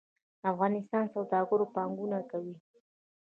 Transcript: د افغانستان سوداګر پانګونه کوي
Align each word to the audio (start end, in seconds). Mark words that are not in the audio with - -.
د 0.39 0.41
افغانستان 0.51 1.03
سوداګر 1.13 1.61
پانګونه 1.75 2.19
کوي 2.31 2.55